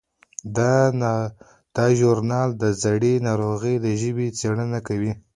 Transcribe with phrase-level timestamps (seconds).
[1.77, 5.11] دا ژورنال د زړې ناروېي ژبې څیړنه کوي.